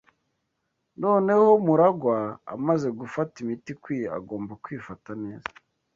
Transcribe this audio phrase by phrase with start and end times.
[1.03, 2.19] Noneho MuragwA
[2.55, 5.49] amaze gufata imiti ikwiye, agomba kwifata neza.